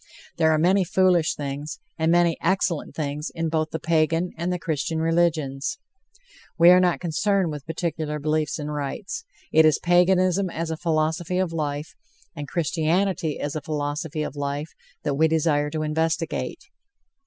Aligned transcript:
There 0.37 0.51
are 0.51 0.57
many 0.57 0.83
foolish 0.83 1.35
things, 1.35 1.77
and 1.95 2.11
many 2.11 2.35
excellent 2.41 2.95
things, 2.95 3.29
in 3.35 3.49
both 3.49 3.69
the 3.69 3.77
Pagan 3.77 4.31
and 4.35 4.51
the 4.51 4.57
Christian 4.57 4.97
religions. 4.97 5.77
We 6.57 6.71
are 6.71 6.79
not 6.79 6.99
concerned 6.99 7.51
with 7.51 7.67
particular 7.67 8.17
beliefs 8.17 8.57
and 8.57 8.73
rites; 8.73 9.25
it 9.51 9.63
is 9.63 9.77
Paganism 9.77 10.49
as 10.49 10.71
a 10.71 10.75
philosophy 10.75 11.37
of 11.37 11.53
life, 11.53 11.93
and 12.35 12.47
Christianity 12.47 13.39
as 13.39 13.55
a 13.55 13.61
philosophy 13.61 14.23
of 14.23 14.35
life, 14.35 14.73
that 15.03 15.13
we 15.13 15.27
desire 15.27 15.69
to 15.69 15.83
investigate. 15.83 16.71